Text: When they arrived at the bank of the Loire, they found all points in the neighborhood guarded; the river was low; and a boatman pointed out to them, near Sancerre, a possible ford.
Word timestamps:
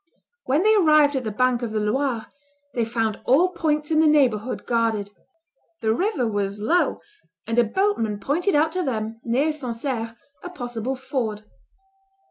When 0.45 0.63
they 0.63 0.73
arrived 0.73 1.15
at 1.15 1.25
the 1.25 1.29
bank 1.31 1.61
of 1.61 1.71
the 1.73 1.79
Loire, 1.79 2.25
they 2.73 2.83
found 2.85 3.21
all 3.23 3.49
points 3.49 3.91
in 3.91 3.99
the 3.99 4.07
neighborhood 4.07 4.65
guarded; 4.65 5.11
the 5.81 5.93
river 5.93 6.27
was 6.27 6.59
low; 6.59 7.01
and 7.45 7.59
a 7.59 7.63
boatman 7.63 8.19
pointed 8.19 8.55
out 8.55 8.71
to 8.71 8.81
them, 8.81 9.21
near 9.23 9.51
Sancerre, 9.53 10.17
a 10.43 10.49
possible 10.49 10.95
ford. 10.95 11.43